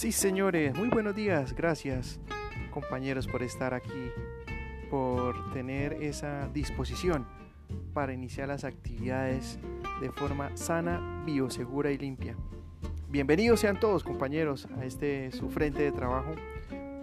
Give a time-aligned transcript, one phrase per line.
[0.00, 1.54] Sí, señores, muy buenos días.
[1.54, 2.18] Gracias,
[2.70, 4.10] compañeros, por estar aquí,
[4.88, 7.26] por tener esa disposición
[7.92, 9.58] para iniciar las actividades
[10.00, 12.34] de forma sana, biosegura y limpia.
[13.10, 16.34] Bienvenidos sean todos, compañeros, a este su frente de trabajo.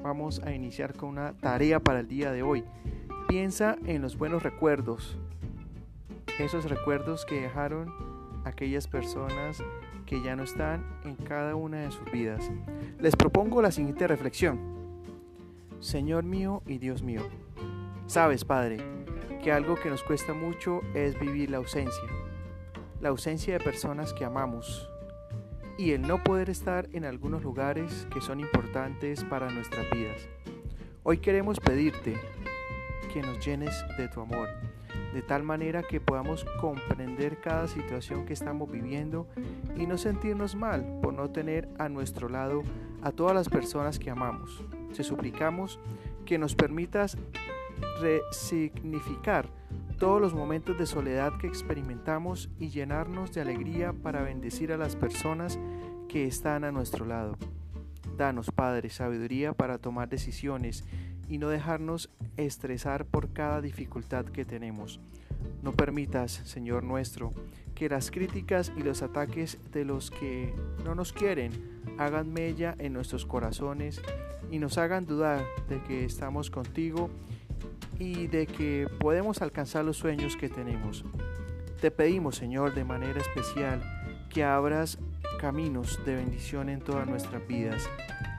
[0.01, 2.64] Vamos a iniciar con una tarea para el día de hoy.
[3.27, 5.19] Piensa en los buenos recuerdos,
[6.39, 7.93] esos recuerdos que dejaron
[8.43, 9.61] aquellas personas
[10.07, 12.50] que ya no están en cada una de sus vidas.
[13.00, 14.60] Les propongo la siguiente reflexión.
[15.80, 17.21] Señor mío y Dios mío,
[18.07, 18.78] sabes, Padre,
[19.43, 22.10] que algo que nos cuesta mucho es vivir la ausencia,
[23.00, 24.89] la ausencia de personas que amamos
[25.78, 30.28] y el no poder estar en algunos lugares que son importantes para nuestras vidas.
[31.04, 32.16] Hoy queremos pedirte
[33.14, 34.50] que nos llenes de tu amor
[35.14, 39.28] de tal manera que podamos comprender cada situación que estamos viviendo
[39.75, 42.64] y no sentirnos mal por no tener a nuestro lado
[43.02, 44.64] a todas las personas que amamos.
[44.95, 45.80] Te suplicamos
[46.25, 47.17] que nos permitas
[48.02, 49.49] resignificar
[49.97, 54.95] todos los momentos de soledad que experimentamos y llenarnos de alegría para bendecir a las
[54.95, 55.59] personas
[56.08, 57.38] que están a nuestro lado.
[58.16, 60.83] Danos, Padre, sabiduría para tomar decisiones
[61.28, 65.00] y no dejarnos estresar por cada dificultad que tenemos.
[65.61, 67.33] No permitas, Señor nuestro,
[67.75, 71.52] que las críticas y los ataques de los que no nos quieren
[71.98, 74.02] hagan mella en nuestros corazones
[74.52, 77.09] y nos hagan dudar de que estamos contigo
[78.00, 81.03] y de que podemos alcanzar los sueños que tenemos.
[81.81, 83.81] Te pedimos, Señor, de manera especial,
[84.30, 84.98] que abras
[85.39, 87.88] caminos de bendición en todas nuestras vidas.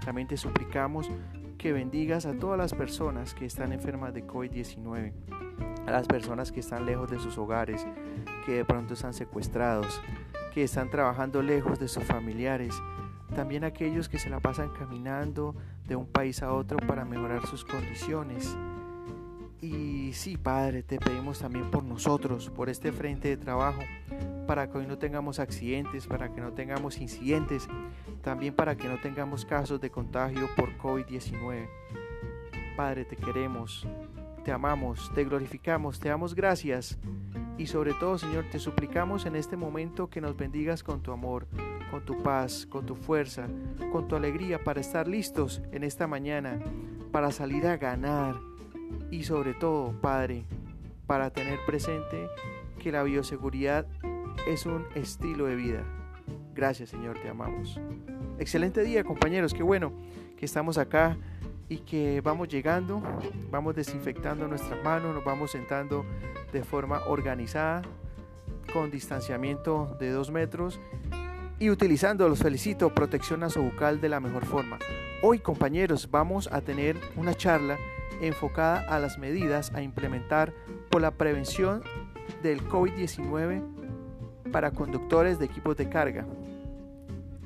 [0.04, 1.08] También te suplicamos
[1.58, 5.12] que bendigas a todas las personas que están enfermas de COVID-19,
[5.86, 7.84] a las personas que están lejos de sus hogares,
[8.46, 10.00] que de pronto están secuestrados,
[10.54, 12.80] que están trabajando lejos de sus familiares,
[13.34, 17.64] también aquellos que se la pasan caminando de un país a otro para mejorar sus
[17.64, 18.56] condiciones.
[19.60, 23.80] Y sí, Padre, te pedimos también por nosotros, por este frente de trabajo,
[24.48, 27.68] para que hoy no tengamos accidentes, para que no tengamos incidentes,
[28.22, 31.68] también para que no tengamos casos de contagio por COVID-19.
[32.74, 33.86] Padre, te queremos,
[34.44, 36.98] te amamos, te glorificamos, te damos gracias
[37.58, 41.46] y sobre todo, Señor, te suplicamos en este momento que nos bendigas con tu amor,
[41.90, 43.48] con tu paz, con tu fuerza,
[43.92, 46.58] con tu alegría para estar listos en esta mañana,
[47.12, 48.36] para salir a ganar
[49.10, 50.46] y sobre todo, Padre,
[51.06, 52.28] para tener presente
[52.78, 53.86] que la bioseguridad
[54.46, 55.84] es un estilo de vida.
[56.54, 57.80] Gracias Señor, te amamos.
[58.38, 59.92] Excelente día compañeros, qué bueno
[60.36, 61.16] que estamos acá
[61.68, 63.02] y que vamos llegando,
[63.50, 66.04] vamos desinfectando nuestras manos, nos vamos sentando
[66.52, 67.82] de forma organizada,
[68.72, 70.80] con distanciamiento de dos metros
[71.58, 74.78] y utilizando, los felicito, protección nasobucal de la mejor forma.
[75.22, 77.76] Hoy compañeros vamos a tener una charla
[78.20, 80.52] enfocada a las medidas a implementar
[80.90, 81.82] por la prevención
[82.42, 83.77] del COVID-19
[84.52, 86.26] para conductores de equipos de carga.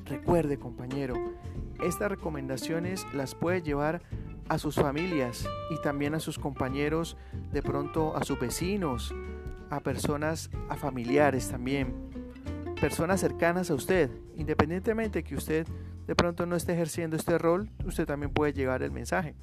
[0.05, 1.15] Recuerde, compañero,
[1.83, 4.03] estas recomendaciones las puede llevar
[4.49, 7.17] a sus familias y también a sus compañeros,
[7.53, 9.15] de pronto a sus vecinos,
[9.71, 11.95] a personas, a familiares también,
[12.81, 15.67] personas cercanas a usted, independientemente que usted
[16.07, 19.35] de pronto no esté ejerciendo este rol, usted también puede llevar el mensaje,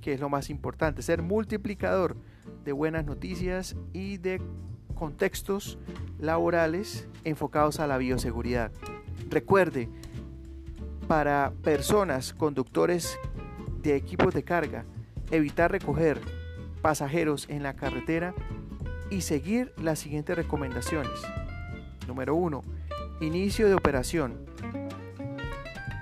[0.00, 2.16] que es lo más importante, ser multiplicador
[2.64, 4.40] de buenas noticias y de
[4.96, 5.78] contextos
[6.18, 8.72] laborales enfocados a la bioseguridad.
[9.30, 9.88] Recuerde,
[11.06, 13.16] para personas, conductores
[13.82, 14.84] de equipos de carga,
[15.30, 16.20] evitar recoger
[16.82, 18.34] pasajeros en la carretera
[19.10, 21.12] y seguir las siguientes recomendaciones.
[22.08, 22.62] Número 1.
[23.20, 24.46] Inicio de operación.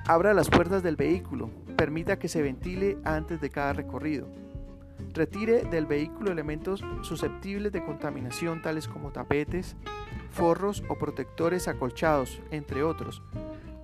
[0.07, 1.51] Abra las puertas del vehículo.
[1.77, 4.44] Permita que se ventile antes de cada recorrido.
[5.15, 9.77] Retire del vehículo elementos susceptibles de contaminación tales como tapetes,
[10.31, 13.23] forros o protectores acolchados, entre otros.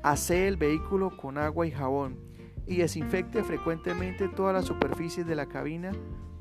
[0.03, 2.19] Asee el vehículo con agua y jabón
[2.67, 5.93] y desinfecte frecuentemente todas las superficies de la cabina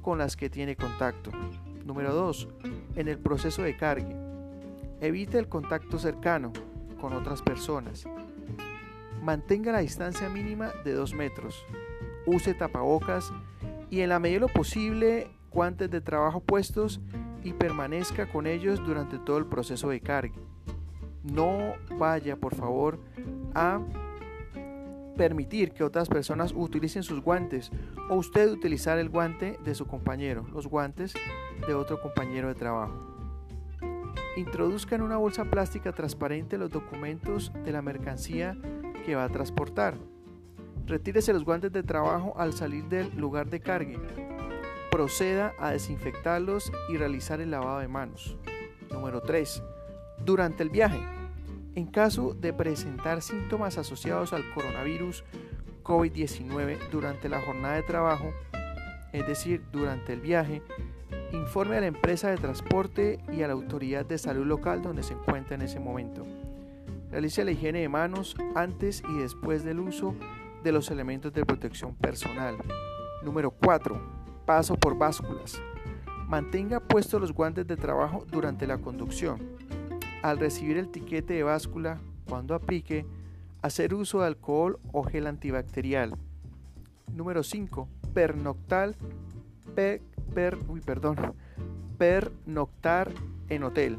[0.02, 1.30] con las que tiene contacto.
[1.86, 2.48] Número 2.
[2.96, 4.16] En el proceso de cargue.
[5.02, 6.52] Evite el contacto cercano
[7.00, 8.06] con otras personas.
[9.22, 11.64] Mantenga la distancia mínima de 2 metros.
[12.26, 13.32] Use tapabocas
[13.90, 17.02] y en la medida de lo posible guantes de trabajo puestos
[17.44, 20.36] y permanezca con ellos durante todo el proceso de carga.
[21.24, 23.00] No vaya, por favor,
[23.54, 23.82] a
[25.18, 27.72] permitir que otras personas utilicen sus guantes
[28.10, 31.14] o usted utilizar el guante de su compañero, los guantes
[31.68, 32.94] de otro compañero de trabajo.
[34.38, 38.56] Introduzca en una bolsa plástica transparente los documentos de la mercancía
[39.06, 39.96] que va a transportar
[40.90, 44.00] Retírese los guantes de trabajo al salir del lugar de cargue.
[44.90, 48.36] Proceda a desinfectarlos y realizar el lavado de manos.
[48.90, 49.62] Número 3.
[50.26, 51.00] Durante el viaje.
[51.76, 55.24] En caso de presentar síntomas asociados al coronavirus
[55.84, 58.34] COVID-19 durante la jornada de trabajo,
[59.14, 60.64] es decir, durante el viaje,
[61.34, 65.14] informe a la empresa de transporte y a la autoridad de salud local donde se
[65.14, 66.26] encuentra en ese momento.
[67.12, 70.16] Realice la higiene de manos antes y después del uso
[70.64, 72.58] de los elementos de protección personal.
[73.24, 74.00] Número 4.
[74.46, 75.62] Paso por básculas.
[76.28, 79.40] Mantenga puestos los guantes de trabajo durante la conducción.
[80.22, 83.06] Al recibir el tiquete de báscula, cuando aplique,
[83.62, 86.16] hacer uso de alcohol o gel antibacterial.
[87.14, 87.88] Número 5.
[88.14, 88.96] Pernoctal,
[89.76, 90.02] per,
[90.86, 91.18] perdón,
[91.98, 93.12] pernoctar
[93.50, 93.98] en hotel.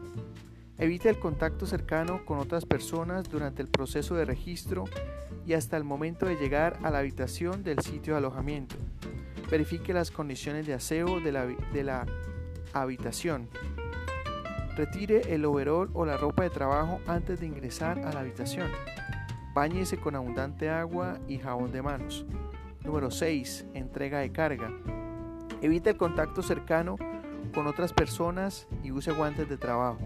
[0.81, 4.85] Evite el contacto cercano con otras personas durante el proceso de registro
[5.47, 8.77] y hasta el momento de llegar a la habitación del sitio de alojamiento.
[9.51, 11.33] Verifique las condiciones de aseo de
[11.83, 12.07] la,
[12.73, 13.51] habitación.
[14.75, 18.71] Retire el overol o la ropa de trabajo antes de ingresar a la habitación.
[19.53, 22.25] Báñese con abundante agua y jabón de manos.
[22.85, 23.67] Número 6.
[23.75, 24.73] Entrega de carga.
[25.61, 26.97] Evite el contacto cercano
[27.53, 29.99] con otras personas y use guantes de trabajo.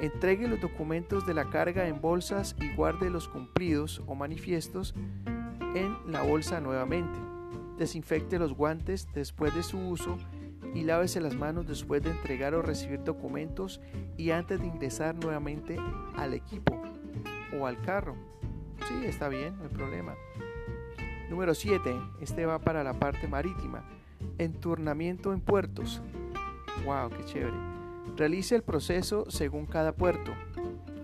[0.00, 4.94] Entregue los documentos de la carga en bolsas y guarde los cumplidos o manifiestos
[5.74, 7.18] en la bolsa nuevamente.
[7.78, 10.18] Desinfecte los guantes después de su uso
[10.74, 13.80] y lávese las manos después de entregar o recibir documentos
[14.16, 15.76] y antes de ingresar nuevamente
[16.16, 16.80] al equipo
[17.58, 18.16] o al carro.
[18.86, 20.14] Sí, está bien, no hay problema.
[21.28, 21.94] Número 7.
[22.20, 23.84] Este va para la parte marítima.
[24.38, 26.00] Enturnamiento en puertos.
[26.84, 27.77] Wow, qué chévere.
[28.16, 30.32] Realice el proceso según cada puerto.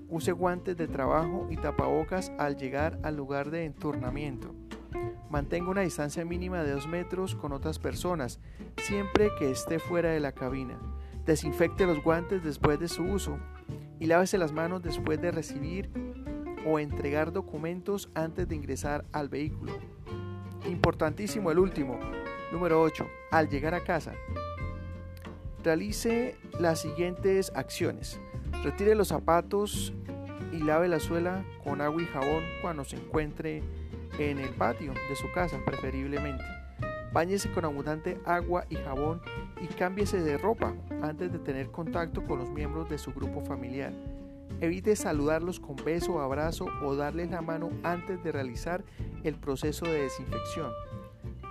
[0.08, 4.54] Use guantes de trabajo y tapabocas al llegar al lugar de enturnamiento.
[5.30, 8.38] Mantenga una distancia mínima de 2 metros con otras personas,
[8.76, 10.78] siempre que esté fuera de la cabina.
[11.26, 13.38] Desinfecte los guantes después de su uso
[13.98, 15.90] y lávese las manos después de recibir
[16.66, 19.72] o entregar documentos antes de ingresar al vehículo.
[20.66, 21.98] Importantísimo el último,
[22.52, 23.06] número 8.
[23.30, 24.12] Al llegar a casa,
[25.64, 28.20] Realice las siguientes acciones.
[28.62, 29.94] Retire los zapatos
[30.52, 33.62] y lave la suela con agua y jabón cuando se encuentre
[34.18, 36.44] en el patio de su casa, preferiblemente.
[37.14, 39.22] Báñese con abundante agua y jabón
[39.62, 43.94] y cámbiese de ropa antes de tener contacto con los miembros de su grupo familiar.
[44.60, 48.84] Evite saludarlos con beso, abrazo o darles la mano antes de realizar
[49.22, 50.70] el proceso de desinfección.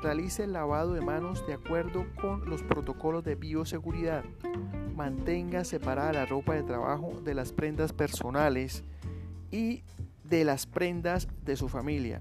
[0.04, 4.26] Realice el lavado de manos de acuerdo con los protocolos de bioseguridad.
[4.98, 8.84] Mantenga separada la ropa de trabajo de las prendas personales
[9.50, 9.82] y
[10.26, 12.20] de las prendas de su familia.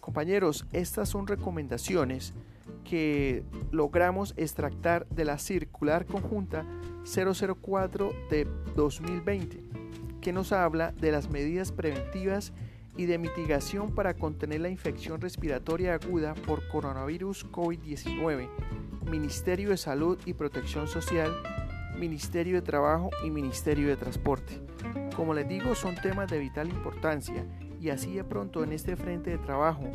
[0.00, 2.34] Compañeros, estas son recomendaciones
[2.84, 6.66] que logramos extractar de la circular conjunta
[7.04, 8.46] 004 de
[8.76, 9.62] 2020,
[10.20, 12.52] que nos habla de las medidas preventivas
[12.96, 18.48] y de mitigación para contener la infección respiratoria aguda por coronavirus COVID-19,
[19.10, 21.32] Ministerio de Salud y Protección Social,
[21.98, 24.60] Ministerio de Trabajo y Ministerio de Transporte.
[25.16, 27.46] Como les digo, son temas de vital importancia
[27.80, 29.90] y así de pronto en este frente de trabajo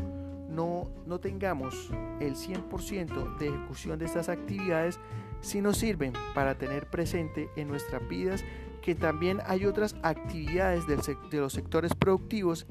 [0.58, 5.00] no, no tengamos el 100% de ejecución de estas actividades,
[5.40, 8.44] si nos sirven para tener presente en nuestras vidas
[8.82, 10.96] que también hay otras actividades de
[11.40, 12.66] los sectores productivos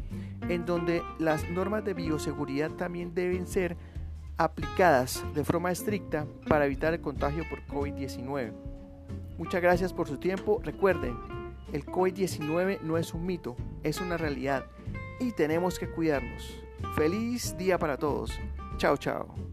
[0.48, 3.76] en donde las normas de bioseguridad también deben ser
[4.36, 8.52] aplicadas de forma estricta para evitar el contagio por COVID-19.
[9.38, 10.60] Muchas gracias por su tiempo.
[10.64, 11.16] Recuerden,
[11.72, 14.64] el COVID-19 no es un mito, es una realidad
[15.20, 16.65] y tenemos que cuidarnos.
[16.94, 18.30] Feliz día para todos.
[18.78, 19.45] Chao, chao.